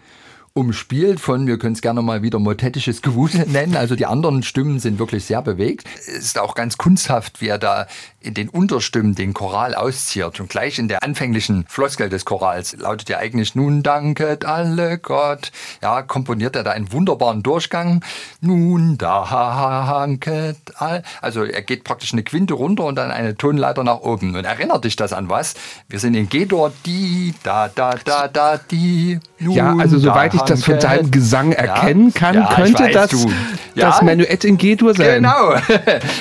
umspielt 0.56 1.18
von, 1.18 1.49
wir 1.49 1.58
können 1.58 1.75
es 1.75 1.82
gerne 1.82 2.00
mal 2.00 2.23
wieder 2.23 2.38
motettisches 2.38 3.02
Gewusel 3.02 3.44
nennen. 3.49 3.76
Also 3.76 3.96
die 3.96 4.06
anderen 4.06 4.44
Stimmen 4.44 4.78
sind 4.78 5.00
wirklich 5.00 5.25
sehr 5.25 5.42
bewegt. 5.42 5.84
Es 5.99 6.06
ist 6.08 6.38
auch 6.38 6.54
ganz 6.54 6.78
kunsthaft, 6.78 7.40
wie 7.40 7.49
er 7.49 7.58
da 7.58 7.88
in 8.20 8.34
den 8.34 8.49
Unterstimmen 8.49 9.16
den 9.16 9.34
Choral 9.34 9.75
auszieht. 9.75 10.38
Und 10.38 10.49
gleich 10.49 10.78
in 10.78 10.87
der 10.87 11.02
anfänglichen 11.02 11.66
Floskel 11.68 12.08
des 12.08 12.25
Chorals 12.25 12.76
lautet 12.76 13.08
ja 13.08 13.18
eigentlich, 13.18 13.56
nun 13.56 13.82
danket 13.82 14.44
alle 14.44 14.99
Gott. 14.99 15.50
Ja, 15.82 16.02
komponiert 16.02 16.54
er 16.54 16.62
da 16.62 16.70
einen 16.70 16.92
wunderbaren 16.92 17.42
Durchgang. 17.42 18.04
Nun 18.40 18.96
danket 18.96 20.56
all. 20.76 21.02
Also 21.20 21.42
er 21.42 21.62
geht 21.62 21.82
praktisch 21.82 22.12
eine 22.12 22.23
Quinte 22.23 22.54
runter 22.54 22.84
und 22.84 22.94
dann 22.94 23.11
eine 23.11 23.37
Tonleiter 23.37 23.82
nach 23.82 24.00
oben. 24.00 24.37
Und 24.37 24.44
erinnert 24.44 24.84
dich 24.84 24.94
das 24.94 25.12
an 25.12 25.28
was? 25.28 25.54
Wir 25.88 25.99
sind 25.99 26.14
in 26.14 26.28
G-Dur, 26.28 26.73
die, 26.87 27.34
da, 27.42 27.68
da, 27.68 27.96
da, 28.04 28.28
da, 28.28 28.56
die. 28.56 29.18
Nun, 29.40 29.54
ja, 29.54 29.75
also 29.76 29.99
soweit 29.99 30.32
ich 30.32 30.44
das 30.47 30.65
von 30.65 30.79
deinem 30.79 31.11
Gesang 31.11 31.53
erkennen 31.53 32.13
kann, 32.15 32.35
Ja, 32.35 32.55
könnte 32.55 32.85
weiß, 32.85 32.93
das 32.93 33.11
du. 33.11 33.31
das 33.75 33.99
Ja. 33.99 34.05
Menuett 34.05 34.45
in 34.45 34.57
G-Dur 34.59 34.95
sein. 34.95 35.23
Genau. 35.23 35.55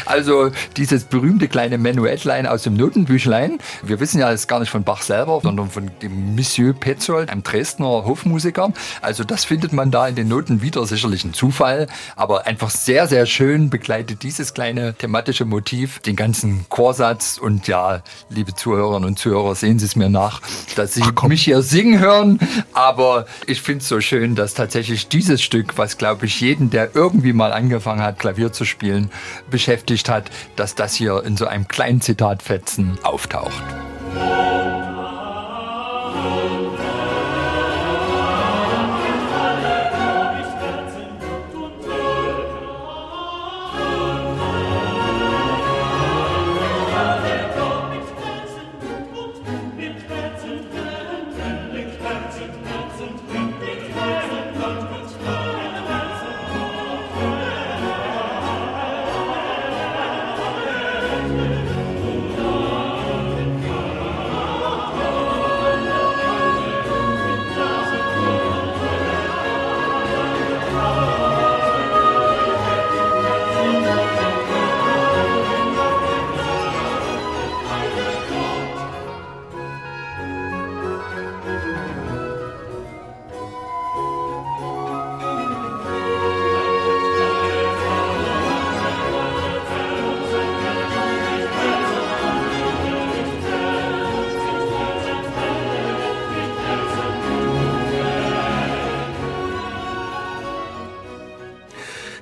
Also 0.06 0.51
dieses 0.77 1.06
berühmte 1.06 1.48
kleine 1.48 1.77
Menuettlein 1.77 2.46
aus 2.48 2.63
dem 2.63 2.74
Notenbüchlein. 2.75 3.60
Wir 3.84 4.00
wissen 4.00 4.20
ja, 4.20 4.32
es 4.32 4.42
ist 4.42 4.48
gar 4.48 4.60
nicht 4.60 4.70
von 4.70 4.84
Bach 4.84 5.01
selber, 5.01 5.39
sondern 5.42 5.70
von 5.70 5.89
dem 6.01 6.36
Monsieur 6.36 6.74
Petzold, 6.74 7.30
einem 7.30 7.44
Dresdner 7.44 7.88
Hofmusiker. 8.06 8.72
Also 9.01 9.24
das 9.24 9.46
findet 9.46 9.74
man 9.74 9.92
da 9.92 10.08
in 10.08 10.15
den 10.15 10.27
Noten 10.27 10.62
wieder, 10.62 10.86
sicherlich 10.86 11.24
ein 11.24 11.34
Zufall, 11.34 11.88
aber 12.15 12.46
einfach 12.48 12.70
sehr, 12.70 13.08
sehr 13.08 13.25
schön 13.25 13.70
begleitet 13.70 14.24
dieses 14.24 14.53
kleine 14.53 14.94
thematische 14.94 15.46
Motiv 15.46 16.00
den 16.00 16.15
ganzen 16.15 16.65
Chorsatz. 16.70 17.38
Und 17.38 17.68
ja, 17.68 18.01
liebe 18.30 18.53
Zuhörerinnen 18.53 19.08
und 19.08 19.20
Zuhörer, 19.20 19.56
sehen 19.56 19.80
Sie 19.80 19.86
es 19.86 19.96
mir 19.96 20.10
nach, 20.10 20.42
dass 20.75 20.94
Sie 20.94 21.03
mich 21.27 21.44
hier 21.44 21.62
singen 21.62 22.00
hören. 22.00 22.39
Aber 22.74 23.25
ich 23.48 23.62
finde 23.62 23.82
es 23.82 23.88
so 23.89 24.00
schön, 24.01 24.12
dass 24.36 24.53
tatsächlich 24.53 25.08
dieses 25.08 25.41
Stück, 25.41 25.77
was 25.77 25.98
glaube 25.98 26.27
ich 26.27 26.39
jeden, 26.39 26.70
der 26.70 26.96
irgendwie 26.96 27.34
mal 27.34 27.51
angefangen 27.51 28.01
hat, 28.01 28.20
Klavier 28.20 28.51
zu 28.51 28.63
spielen, 28.63 29.10
beschäftigt 29.50 30.08
hat, 30.08 30.29
dass 30.55 30.75
das 30.75 30.93
hier 30.93 31.24
in 31.24 31.36
so 31.36 31.48
einem 31.48 31.67
kleinen 31.67 32.00
Zitatfetzen 32.00 33.00
auftaucht. 33.03 33.63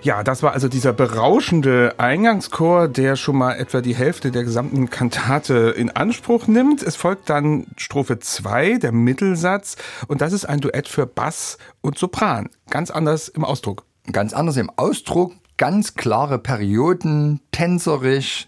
Ja, 0.04 0.24
das 0.24 0.42
war 0.42 0.54
also 0.54 0.68
dieser 0.68 0.94
berauschende 0.94 1.94
Eingangschor, 2.00 2.88
der 2.88 3.16
schon 3.16 3.36
mal 3.36 3.54
etwa 3.54 3.82
die 3.82 3.94
Hälfte 3.94 4.32
der 4.32 4.44
gesamten 4.44 4.90
Kantate 4.90 5.76
in 5.78 5.92
Anspruch 5.92 6.48
nimmt. 6.48 6.82
Es 6.82 6.96
folgt 6.96 7.30
dann 7.30 7.68
Strophe 7.78 8.18
2, 8.18 8.80
der 8.80 8.94
Mittelsatz, 8.94 9.78
und 10.08 10.22
das 10.22 10.34
ist 10.34 10.46
ein 10.46 10.60
Duett 10.60 10.88
für 10.88 11.06
Bass 11.06 11.60
und 11.82 12.00
Sopran. 12.00 12.50
Ganz 12.72 12.90
anders 12.90 13.28
im 13.28 13.46
Ausdruck. 13.46 13.86
Ganz 14.12 14.34
anders 14.34 14.58
im 14.58 14.72
Ausdruck, 14.76 15.34
ganz 15.58 15.94
klare 15.94 16.40
Perioden, 16.40 17.40
tänzerisch. 17.52 18.48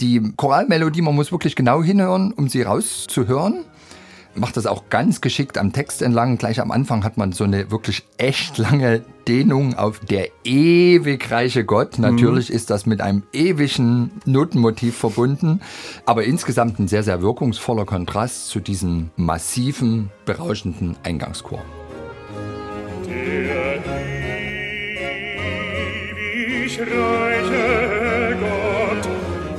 Die 0.00 0.32
Choralmelodie, 0.36 1.02
man 1.02 1.14
muss 1.14 1.30
wirklich 1.30 1.54
genau 1.54 1.84
hinhören, 1.84 2.32
um 2.32 2.48
sie 2.48 2.62
rauszuhören. 2.62 3.64
Macht 4.34 4.56
das 4.56 4.66
auch 4.66 4.88
ganz 4.90 5.20
geschickt 5.20 5.56
am 5.56 5.72
Text 5.72 6.02
entlang. 6.02 6.36
Gleich 6.36 6.60
am 6.60 6.72
Anfang 6.72 7.04
hat 7.04 7.16
man 7.16 7.30
so 7.30 7.44
eine 7.44 7.70
wirklich 7.70 8.04
echt 8.16 8.58
lange 8.58 9.04
Dehnung 9.30 9.74
auf 9.74 10.00
der 10.00 10.26
ewig 10.42 11.30
reiche 11.30 11.64
Gott. 11.64 12.00
Natürlich 12.00 12.50
ist 12.50 12.68
das 12.68 12.84
mit 12.84 13.00
einem 13.00 13.22
ewigen 13.32 14.10
Notenmotiv 14.24 14.96
verbunden, 14.96 15.60
aber 16.04 16.24
insgesamt 16.24 16.80
ein 16.80 16.88
sehr, 16.88 17.04
sehr 17.04 17.22
wirkungsvoller 17.22 17.84
Kontrast 17.84 18.48
zu 18.48 18.58
diesem 18.58 19.10
massiven, 19.14 20.10
berauschenden 20.24 20.96
Eingangschor. 21.04 21.62
Der 23.06 23.76
ewig 26.16 26.80
reiche 26.80 28.36
Gott, 28.40 29.08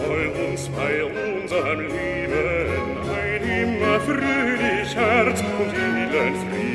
soll 0.05 0.33
uns 0.49 0.69
bei 0.75 1.01
unserem 1.05 1.79
Leben 1.79 2.97
ein 3.07 3.41
immer 3.63 3.99
fröhlich 4.01 4.93
Herz 4.93 5.39
und 5.39 5.71
vielen 5.71 6.35
Frieden 6.35 6.70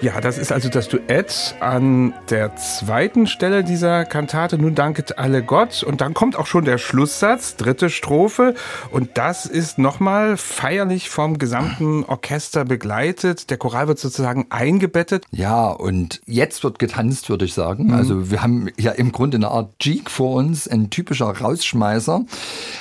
Ja, 0.00 0.20
das 0.20 0.38
ist 0.38 0.52
also 0.52 0.68
das 0.68 0.88
Duett 0.88 1.56
an 1.58 2.14
der 2.30 2.54
zweiten 2.54 3.26
Stelle 3.26 3.64
dieser 3.64 4.04
Kantate. 4.04 4.56
Nun 4.56 4.76
danket 4.76 5.18
alle 5.18 5.42
Gott. 5.42 5.82
Und 5.82 6.00
dann 6.00 6.14
kommt 6.14 6.36
auch 6.36 6.46
schon 6.46 6.64
der 6.64 6.78
Schlusssatz, 6.78 7.56
dritte 7.56 7.90
Strophe. 7.90 8.54
Und 8.92 9.18
das 9.18 9.44
ist 9.44 9.78
nochmal 9.78 10.36
feierlich 10.36 11.10
vom 11.10 11.38
gesamten 11.38 12.04
Orchester 12.04 12.64
begleitet. 12.64 13.50
Der 13.50 13.56
Choral 13.56 13.88
wird 13.88 13.98
sozusagen 13.98 14.46
eingebettet. 14.50 15.24
Ja, 15.32 15.66
und 15.66 16.20
jetzt 16.26 16.62
wird 16.62 16.78
getanzt, 16.78 17.28
würde 17.28 17.44
ich 17.44 17.54
sagen. 17.54 17.92
Also 17.92 18.30
wir 18.30 18.40
haben 18.40 18.68
ja 18.78 18.92
im 18.92 19.10
Grunde 19.10 19.38
eine 19.38 19.48
Art 19.48 19.74
Jeek 19.80 20.10
vor 20.10 20.36
uns, 20.36 20.68
ein 20.68 20.90
typischer 20.90 21.26
Rausschmeißer, 21.26 22.24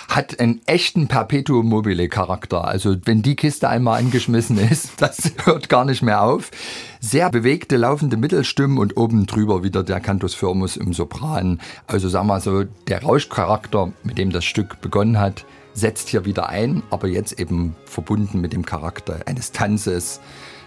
hat 0.08 0.40
einen 0.40 0.62
echten 0.68 1.08
Perpetuum 1.08 1.68
mobile 1.68 2.10
Charakter. 2.10 2.66
Also 2.66 2.96
wenn 3.06 3.24
die 3.24 3.36
Kiste 3.36 3.70
einmal 3.70 4.00
angeschmissen 4.00 4.60
ist, 4.60 4.92
das 5.02 5.32
hört 5.46 5.68
gar 5.68 5.84
nicht 5.84 6.04
mehr 6.04 6.22
auf. 6.22 6.52
Sehr 7.00 7.30
bewegte, 7.30 7.77
laufende 7.77 8.18
Mittelstimmen 8.18 8.80
und 8.80 8.98
oben 8.98 9.27
drüber 9.27 9.63
wieder 9.63 9.84
der 9.84 10.00
Cantus 10.00 10.34
firmus 10.34 10.77
im 10.77 10.94
Sopran. 10.94 11.60
Also 11.86 12.10
sagen 12.10 12.27
wir 12.27 12.39
so, 12.39 12.63
der 12.88 13.04
Rauschcharakter, 13.04 13.92
mit 14.04 14.18
dem 14.18 14.32
das 14.32 14.46
Stück 14.46 14.82
begonnen 14.82 15.20
hat, 15.20 15.46
setzt 15.74 16.10
hier 16.10 16.25
wieder 16.25 16.50
ein, 16.50 16.82
aber 16.89 17.08
jetzt 17.08 17.39
eben 17.39 17.75
verbunden 17.86 18.42
mit 18.42 18.54
dem 18.54 18.66
Charakter 18.66 19.20
eines 19.27 19.51
Tanzes. 19.51 20.20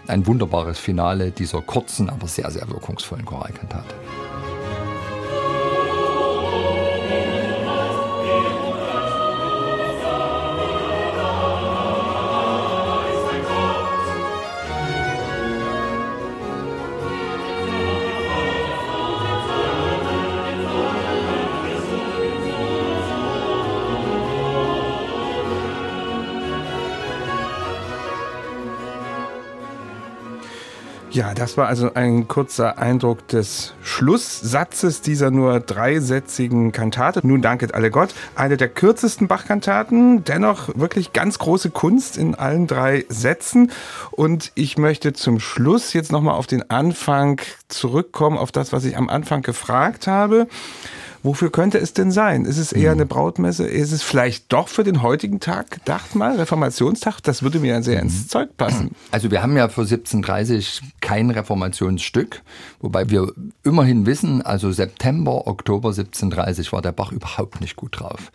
Ein 0.07 0.25
wunderbares 0.25 0.79
Finale 0.79 1.31
dieser 1.31 1.61
kurzen, 1.61 2.09
aber 2.09 2.27
sehr, 2.27 2.49
sehr 2.49 2.67
wirkungsvollen 2.69 3.25
Choralkantate. 3.25 3.93
Ja, 31.13 31.33
das 31.33 31.57
war 31.57 31.67
also 31.67 31.93
ein 31.93 32.29
kurzer 32.29 32.77
Eindruck 32.77 33.27
des 33.27 33.73
Schlusssatzes 33.81 35.01
dieser 35.01 35.29
nur 35.29 35.59
dreisätzigen 35.59 36.71
Kantate. 36.71 37.19
Nun 37.27 37.41
danket 37.41 37.73
alle 37.73 37.91
Gott. 37.91 38.15
Eine 38.35 38.55
der 38.55 38.69
kürzesten 38.69 39.27
Bach-Kantaten, 39.27 40.23
dennoch 40.23 40.69
wirklich 40.73 41.11
ganz 41.11 41.37
große 41.37 41.69
Kunst 41.69 42.17
in 42.17 42.33
allen 42.33 42.65
drei 42.65 43.03
Sätzen. 43.09 43.71
Und 44.11 44.53
ich 44.55 44.77
möchte 44.77 45.11
zum 45.11 45.41
Schluss 45.41 45.91
jetzt 45.91 46.13
nochmal 46.13 46.35
auf 46.35 46.47
den 46.47 46.69
Anfang 46.69 47.41
zurückkommen, 47.67 48.37
auf 48.37 48.53
das, 48.53 48.71
was 48.71 48.85
ich 48.85 48.95
am 48.95 49.09
Anfang 49.09 49.41
gefragt 49.41 50.07
habe. 50.07 50.47
Wofür 51.23 51.51
könnte 51.51 51.77
es 51.77 51.93
denn 51.93 52.11
sein? 52.11 52.45
Ist 52.45 52.57
es 52.57 52.73
eher 52.73 52.93
eine 52.93 53.05
Brautmesse? 53.05 53.67
Ist 53.67 53.91
es 53.91 54.01
vielleicht 54.01 54.51
doch 54.51 54.67
für 54.67 54.83
den 54.83 55.03
heutigen 55.03 55.39
Tag 55.39 55.69
gedacht 55.69 56.15
mal, 56.15 56.35
Reformationstag? 56.35 57.21
Das 57.21 57.43
würde 57.43 57.59
mir 57.59 57.83
sehr 57.83 58.01
ins 58.01 58.27
Zeug 58.27 58.57
passen. 58.57 58.95
Also 59.11 59.29
wir 59.29 59.43
haben 59.43 59.55
ja 59.55 59.69
für 59.69 59.81
1730 59.81 60.81
kein 60.99 61.29
Reformationsstück, 61.29 62.41
wobei 62.79 63.09
wir 63.09 63.31
immerhin 63.63 64.07
wissen, 64.07 64.41
also 64.41 64.71
September, 64.71 65.47
Oktober 65.47 65.89
1730 65.89 66.73
war 66.73 66.81
der 66.81 66.91
Bach 66.91 67.11
überhaupt 67.11 67.61
nicht 67.61 67.75
gut 67.75 67.99
drauf. 67.99 68.31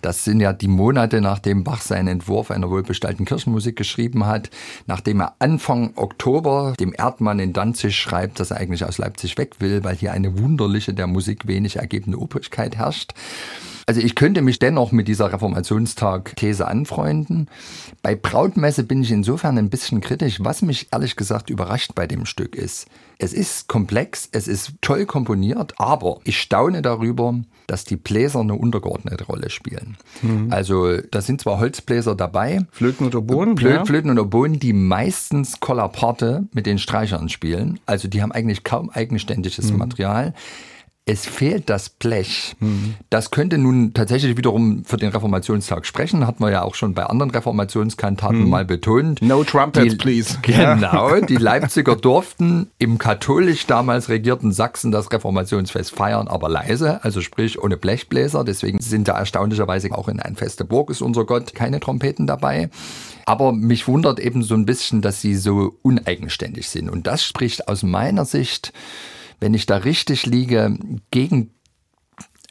Das 0.00 0.24
sind 0.24 0.40
ja 0.40 0.54
die 0.54 0.68
Monate, 0.68 1.20
nachdem 1.20 1.62
Bach 1.62 1.82
seinen 1.82 2.08
Entwurf 2.08 2.50
einer 2.50 2.70
wohlbestallten 2.70 3.26
Kirchenmusik 3.26 3.76
geschrieben 3.76 4.24
hat, 4.24 4.48
nachdem 4.86 5.20
er 5.20 5.34
Anfang 5.40 5.92
Oktober 5.96 6.74
dem 6.80 6.94
Erdmann 6.96 7.38
in 7.38 7.52
Danzig 7.52 7.96
schreibt, 7.96 8.40
dass 8.40 8.50
er 8.50 8.56
eigentlich 8.56 8.84
aus 8.84 8.96
Leipzig 8.96 9.36
weg 9.36 9.56
will, 9.58 9.84
weil 9.84 9.96
hier 9.96 10.12
eine 10.12 10.38
wunderliche, 10.38 10.94
der 10.94 11.06
Musik 11.06 11.46
wenig 11.46 11.76
ergebende 11.76 12.18
Obrigkeit 12.30 12.76
herrscht. 12.76 13.12
Also 13.86 14.00
ich 14.00 14.14
könnte 14.14 14.40
mich 14.40 14.60
dennoch 14.60 14.92
mit 14.92 15.08
dieser 15.08 15.32
Reformationstag-These 15.32 16.68
anfreunden. 16.68 17.48
Bei 18.02 18.14
Brautmesse 18.14 18.84
bin 18.84 19.02
ich 19.02 19.10
insofern 19.10 19.58
ein 19.58 19.68
bisschen 19.68 20.00
kritisch. 20.00 20.38
Was 20.40 20.62
mich 20.62 20.88
ehrlich 20.92 21.16
gesagt 21.16 21.50
überrascht 21.50 21.96
bei 21.96 22.06
dem 22.06 22.24
Stück 22.24 22.54
ist, 22.54 22.86
es 23.18 23.32
ist 23.32 23.66
komplex, 23.66 24.28
es 24.30 24.46
ist 24.46 24.74
toll 24.80 25.06
komponiert, 25.06 25.74
aber 25.78 26.20
ich 26.22 26.40
staune 26.40 26.82
darüber, 26.82 27.34
dass 27.66 27.84
die 27.84 27.96
Bläser 27.96 28.40
eine 28.40 28.54
untergeordnete 28.54 29.24
Rolle 29.24 29.50
spielen. 29.50 29.96
Mhm. 30.22 30.52
Also 30.52 30.98
da 30.98 31.20
sind 31.20 31.40
zwar 31.40 31.58
Holzbläser 31.58 32.14
dabei, 32.14 32.66
Flöten 32.70 33.06
oder 33.06 33.20
Bohnen, 33.20 33.56
Flö 33.56 33.74
ja. 33.74 33.84
Flöten 33.84 34.10
oder 34.10 34.24
Bohnen, 34.24 34.60
die 34.60 34.72
meistens 34.72 35.58
Kollaparte 35.58 36.44
mit 36.52 36.66
den 36.66 36.78
Streichern 36.78 37.28
spielen. 37.28 37.80
Also 37.86 38.06
die 38.06 38.22
haben 38.22 38.30
eigentlich 38.30 38.62
kaum 38.62 38.88
eigenständiges 38.88 39.72
mhm. 39.72 39.78
Material 39.78 40.34
es 41.10 41.26
fehlt 41.26 41.68
das 41.68 41.88
Blech. 41.88 42.54
Mhm. 42.60 42.94
Das 43.10 43.32
könnte 43.32 43.58
nun 43.58 43.94
tatsächlich 43.94 44.36
wiederum 44.36 44.84
für 44.84 44.96
den 44.96 45.10
Reformationstag 45.10 45.84
sprechen, 45.84 46.24
hat 46.24 46.38
man 46.38 46.52
ja 46.52 46.62
auch 46.62 46.76
schon 46.76 46.94
bei 46.94 47.04
anderen 47.04 47.32
Reformationskantaten 47.32 48.44
mhm. 48.44 48.48
mal 48.48 48.64
betont. 48.64 49.20
No 49.20 49.42
trumpets, 49.42 49.92
die, 49.92 49.96
please. 49.96 50.38
Genau, 50.42 51.20
die 51.20 51.36
Leipziger 51.36 51.96
durften 52.00 52.68
im 52.78 52.98
katholisch 52.98 53.66
damals 53.66 54.08
regierten 54.08 54.52
Sachsen 54.52 54.92
das 54.92 55.10
Reformationsfest 55.10 55.90
feiern, 55.90 56.28
aber 56.28 56.48
leise, 56.48 57.02
also 57.02 57.20
sprich 57.20 57.60
ohne 57.60 57.76
Blechbläser. 57.76 58.44
Deswegen 58.44 58.80
sind 58.80 59.08
da 59.08 59.18
erstaunlicherweise 59.18 59.90
auch 59.90 60.06
in 60.06 60.20
ein 60.20 60.36
feste 60.36 60.64
Burg 60.64 60.90
ist 60.90 61.02
unser 61.02 61.24
Gott 61.24 61.54
keine 61.54 61.80
Trompeten 61.80 62.28
dabei. 62.28 62.70
Aber 63.26 63.52
mich 63.52 63.88
wundert 63.88 64.20
eben 64.20 64.44
so 64.44 64.54
ein 64.54 64.64
bisschen, 64.64 65.02
dass 65.02 65.20
sie 65.20 65.34
so 65.34 65.76
uneigenständig 65.82 66.68
sind. 66.68 66.88
Und 66.88 67.08
das 67.08 67.24
spricht 67.24 67.66
aus 67.66 67.82
meiner 67.82 68.24
Sicht 68.24 68.72
wenn 69.40 69.54
ich 69.54 69.66
da 69.66 69.78
richtig 69.78 70.26
liege, 70.26 70.78
gegen 71.10 71.50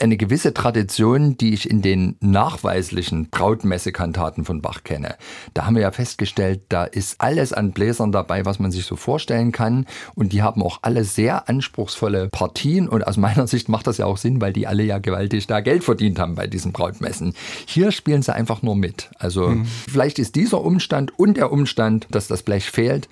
eine 0.02 0.18
gewisse 0.18 0.54
Tradition, 0.54 1.38
die 1.38 1.54
ich 1.54 1.70
in 1.70 1.82
den 1.82 2.16
nachweislichen 2.22 3.30
Brautmessekantaten 3.30 4.46
von 4.46 4.62
Bach 4.62 4.84
kenne. 4.84 5.16
Da 5.54 5.66
haben 5.66 5.76
wir 5.76 5.82
ja 5.82 5.92
festgestellt, 5.92 6.62
da 6.70 6.86
ist 6.86 7.20
alles 7.20 7.54
an 7.54 7.72
Bläsern 7.72 8.12
dabei, 8.12 8.46
was 8.46 8.60
man 8.60 8.72
sich 8.72 8.86
so 8.86 8.96
vorstellen 8.96 9.52
kann. 9.52 9.86
Und 10.16 10.32
die 10.32 10.42
haben 10.42 10.64
auch 10.64 10.80
alle 10.82 11.04
sehr 11.04 11.50
anspruchsvolle 11.50 12.30
Partien. 12.30 12.88
Und 12.88 13.06
aus 13.06 13.18
meiner 13.18 13.48
Sicht 13.48 13.68
macht 13.68 13.88
das 13.88 13.98
ja 13.98 14.06
auch 14.06 14.18
Sinn, 14.18 14.42
weil 14.42 14.54
die 14.54 14.68
alle 14.68 14.84
ja 14.84 15.00
gewaltig 15.00 15.48
da 15.48 15.60
Geld 15.60 15.84
verdient 15.84 16.20
haben 16.20 16.36
bei 16.36 16.48
diesen 16.48 16.72
Brautmessen. 16.72 17.34
Hier 17.66 17.92
spielen 17.92 18.22
sie 18.22 18.34
einfach 18.34 18.62
nur 18.62 18.76
mit. 18.76 19.10
Also 19.18 19.50
mhm. 19.50 19.66
vielleicht 19.66 20.20
ist 20.20 20.36
dieser 20.36 20.62
Umstand 20.62 21.18
und 21.20 21.36
der 21.36 21.52
Umstand, 21.52 22.08
dass 22.12 22.28
das 22.28 22.44
Blech 22.44 22.72
fehlt, 22.72 23.10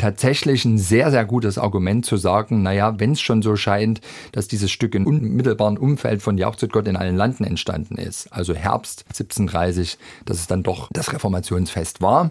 tatsächlich 0.00 0.64
ein 0.64 0.78
sehr, 0.78 1.10
sehr 1.10 1.24
gutes 1.24 1.58
Argument 1.58 2.06
zu 2.06 2.16
sagen, 2.16 2.62
naja, 2.62 2.98
wenn 2.98 3.12
es 3.12 3.20
schon 3.20 3.42
so 3.42 3.54
scheint, 3.54 4.00
dass 4.32 4.48
dieses 4.48 4.70
Stück 4.70 4.94
im 4.94 5.06
unmittelbaren 5.06 5.76
Umfeld 5.76 6.22
von 6.22 6.38
Jauchzet 6.38 6.72
Gott 6.72 6.88
in 6.88 6.96
allen 6.96 7.16
Landen 7.16 7.44
entstanden 7.44 7.96
ist, 7.96 8.32
also 8.32 8.54
Herbst 8.54 9.04
1730, 9.08 9.98
dass 10.24 10.38
es 10.38 10.46
dann 10.46 10.62
doch 10.62 10.88
das 10.92 11.12
Reformationsfest 11.12 12.00
war. 12.00 12.30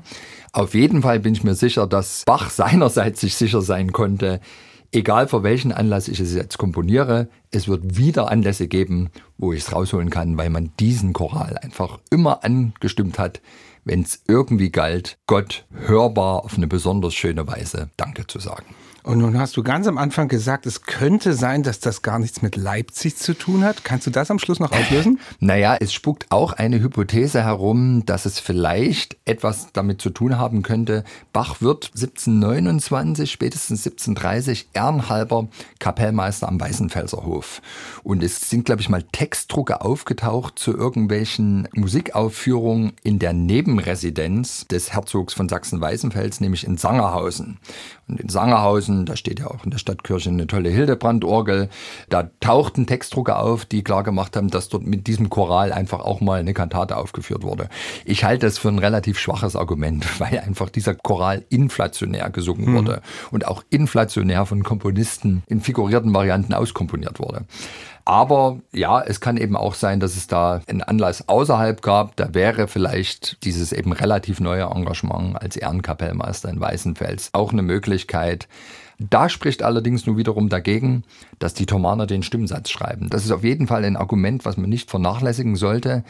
Auf 0.51 0.73
jeden 0.73 1.03
Fall 1.03 1.19
bin 1.19 1.33
ich 1.33 1.43
mir 1.43 1.53
sicher, 1.53 1.85
dass 1.85 2.23
Bach 2.25 2.49
seinerseits 2.49 3.21
sich 3.21 3.35
sicher 3.35 3.61
sein 3.61 3.91
konnte, 3.91 4.41
egal 4.91 5.27
für 5.27 5.43
welchen 5.43 5.71
Anlass 5.71 6.07
ich 6.07 6.19
es 6.19 6.33
jetzt 6.33 6.57
komponiere, 6.57 7.27
es 7.51 7.67
wird 7.67 7.97
wieder 7.97 8.31
Anlässe 8.31 8.67
geben, 8.67 9.11
wo 9.37 9.53
ich 9.53 9.59
es 9.59 9.73
rausholen 9.73 10.09
kann, 10.09 10.37
weil 10.37 10.49
man 10.49 10.71
diesen 10.79 11.13
Choral 11.13 11.57
einfach 11.57 11.99
immer 12.09 12.43
angestimmt 12.43 13.19
hat, 13.19 13.41
wenn 13.83 14.01
es 14.01 14.21
irgendwie 14.27 14.71
galt, 14.71 15.17
Gott 15.27 15.65
hörbar 15.73 16.43
auf 16.43 16.55
eine 16.55 16.67
besonders 16.67 17.13
schöne 17.13 17.47
Weise 17.47 17.89
Danke 17.97 18.27
zu 18.27 18.39
sagen. 18.39 18.65
Und 19.09 19.19
nun 19.19 19.39
hast 19.39 19.55
du 19.55 19.63
ganz 19.63 19.87
am 19.87 19.97
Anfang 19.97 20.27
gesagt, 20.27 20.65
es 20.65 20.83
könnte 20.83 21.33
sein, 21.33 21.63
dass 21.63 21.79
das 21.79 22.01
gar 22.01 22.19
nichts 22.19 22.41
mit 22.41 22.55
Leipzig 22.57 23.15
zu 23.15 23.33
tun 23.33 23.63
hat. 23.63 23.85
Kannst 23.85 24.05
du 24.05 24.11
das 24.11 24.29
am 24.29 24.39
Schluss 24.39 24.59
noch 24.59 24.71
auflösen? 24.73 25.19
naja, 25.39 25.77
es 25.79 25.93
spukt 25.93 26.27
auch 26.29 26.53
eine 26.53 26.81
Hypothese 26.81 27.43
herum, 27.43 28.05
dass 28.05 28.25
es 28.25 28.39
vielleicht 28.39 29.17
etwas 29.23 29.69
damit 29.71 30.01
zu 30.01 30.09
tun 30.09 30.37
haben 30.37 30.63
könnte. 30.63 31.05
Bach 31.31 31.61
wird 31.61 31.91
1729, 31.95 33.31
spätestens 33.31 33.85
1730 33.85 34.69
ehrenhalber 34.73 35.47
Kapellmeister 35.79 36.49
am 36.49 36.59
Weißenfelser 36.59 37.25
Hof. 37.25 37.61
Und 38.03 38.21
es 38.21 38.49
sind, 38.49 38.65
glaube 38.65 38.81
ich, 38.81 38.89
mal 38.89 39.03
Textdrucke 39.03 39.81
aufgetaucht 39.81 40.59
zu 40.59 40.75
irgendwelchen 40.75 41.69
Musikaufführungen 41.73 42.93
in 43.01 43.17
der 43.17 43.33
Nebenresidenz 43.69 44.65
des 44.67 44.93
Herzogs 44.93 45.35
von 45.35 45.47
Sachsen-Weißenfels, 45.47 46.41
nämlich 46.41 46.65
in 46.65 46.77
Sangerhausen. 46.77 47.59
In 48.17 48.29
Sangerhausen, 48.29 49.05
da 49.05 49.15
steht 49.15 49.39
ja 49.39 49.47
auch 49.47 49.63
in 49.63 49.71
der 49.71 49.77
Stadtkirche 49.77 50.29
eine 50.29 50.47
tolle 50.47 50.69
Hildebrandorgel, 50.69 51.69
da 52.09 52.29
tauchten 52.39 52.87
Textdrucke 52.87 53.35
auf, 53.35 53.65
die 53.65 53.83
klar 53.83 54.03
gemacht 54.03 54.35
haben, 54.35 54.49
dass 54.49 54.69
dort 54.69 54.85
mit 54.85 55.07
diesem 55.07 55.29
Choral 55.29 55.71
einfach 55.71 55.99
auch 55.99 56.21
mal 56.21 56.39
eine 56.39 56.53
Kantate 56.53 56.97
aufgeführt 56.97 57.43
wurde. 57.43 57.69
Ich 58.05 58.23
halte 58.23 58.45
das 58.47 58.57
für 58.57 58.69
ein 58.69 58.79
relativ 58.79 59.19
schwaches 59.19 59.55
Argument, 59.55 60.05
weil 60.19 60.39
einfach 60.39 60.69
dieser 60.69 60.95
Choral 60.95 61.45
inflationär 61.49 62.29
gesungen 62.29 62.67
hm. 62.67 62.75
wurde 62.75 63.01
und 63.31 63.47
auch 63.47 63.63
inflationär 63.69 64.45
von 64.45 64.63
Komponisten 64.63 65.43
in 65.47 65.61
figurierten 65.61 66.13
Varianten 66.13 66.53
auskomponiert 66.53 67.19
wurde. 67.19 67.45
Aber 68.09 68.57
ja, 68.71 69.03
es 69.03 69.21
kann 69.21 69.37
eben 69.37 69.55
auch 69.55 69.75
sein, 69.75 69.99
dass 69.99 70.15
es 70.15 70.25
da 70.25 70.61
einen 70.67 70.81
Anlass 70.81 71.29
außerhalb 71.29 71.83
gab. 71.83 72.15
Da 72.15 72.33
wäre 72.33 72.67
vielleicht 72.67 73.43
dieses 73.43 73.71
eben 73.71 73.93
relativ 73.93 74.39
neue 74.39 74.63
Engagement 74.63 75.39
als 75.39 75.55
Ehrenkapellmeister 75.57 76.49
in 76.49 76.59
Weißenfels 76.59 77.29
auch 77.33 77.51
eine 77.51 77.61
Möglichkeit. 77.61 77.98
Da 78.99 79.29
spricht 79.29 79.63
allerdings 79.63 80.05
nur 80.05 80.17
wiederum 80.17 80.49
dagegen, 80.49 81.03
dass 81.39 81.53
die 81.53 81.65
Thomaner 81.65 82.05
den 82.05 82.21
Stimmsatz 82.21 82.69
schreiben. 82.69 83.09
Das 83.09 83.23
ist 83.23 83.31
auf 83.31 83.45
jeden 83.45 83.65
Fall 83.65 83.85
ein 83.85 83.95
Argument, 83.95 84.43
was 84.43 84.57
man 84.57 84.69
nicht 84.69 84.89
vernachlässigen 84.89 85.55
sollte. 85.55 86.03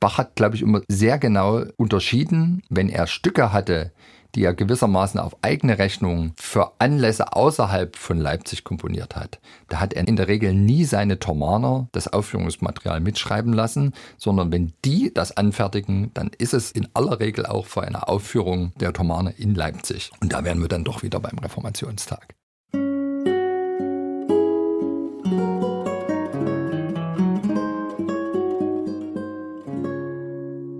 Bach 0.00 0.16
hat, 0.16 0.36
glaube 0.36 0.56
ich, 0.56 0.62
immer 0.62 0.80
sehr 0.88 1.18
genau 1.18 1.64
unterschieden, 1.76 2.62
wenn 2.70 2.88
er 2.88 3.06
Stücke 3.06 3.52
hatte, 3.52 3.92
die 4.34 4.44
er 4.44 4.54
gewissermaßen 4.54 5.20
auf 5.20 5.36
eigene 5.42 5.78
Rechnung 5.78 6.32
für 6.36 6.72
Anlässe 6.78 7.32
außerhalb 7.32 7.96
von 7.96 8.18
Leipzig 8.18 8.64
komponiert 8.64 9.16
hat. 9.16 9.40
Da 9.68 9.80
hat 9.80 9.92
er 9.92 10.06
in 10.06 10.16
der 10.16 10.28
Regel 10.28 10.54
nie 10.54 10.84
seine 10.84 11.18
Thomaner 11.18 11.88
das 11.92 12.08
Aufführungsmaterial 12.08 13.00
mitschreiben 13.00 13.52
lassen, 13.52 13.92
sondern 14.18 14.52
wenn 14.52 14.72
die 14.84 15.12
das 15.12 15.36
anfertigen, 15.36 16.10
dann 16.14 16.30
ist 16.38 16.54
es 16.54 16.70
in 16.70 16.88
aller 16.94 17.20
Regel 17.20 17.46
auch 17.46 17.66
für 17.66 17.82
eine 17.82 18.08
Aufführung 18.08 18.72
der 18.80 18.92
Thomaner 18.92 19.32
in 19.38 19.54
Leipzig. 19.54 20.10
Und 20.20 20.32
da 20.32 20.44
wären 20.44 20.60
wir 20.60 20.68
dann 20.68 20.84
doch 20.84 21.02
wieder 21.02 21.20
beim 21.20 21.38
Reformationstag. 21.38 22.34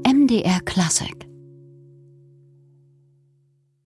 MDR 0.04 0.60
Classic 0.64 1.29